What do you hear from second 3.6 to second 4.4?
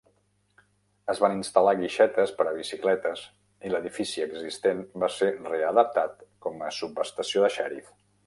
i l'edifici